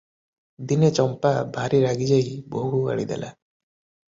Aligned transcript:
ଦିନେ 0.71 0.89
ଚମ୍ପା 0.99 1.33
ଭାରି 1.57 1.81
ରାଗିଯାଇ 1.85 2.35
ବୋହୂକୁ 2.57 2.81
ଗାଳିଦେଲା। 2.89 3.31